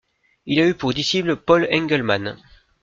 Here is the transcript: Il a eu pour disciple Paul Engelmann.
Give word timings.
Il 0.47 0.59
a 0.59 0.65
eu 0.67 0.73
pour 0.73 0.95
disciple 0.95 1.35
Paul 1.35 1.67
Engelmann. 1.71 2.35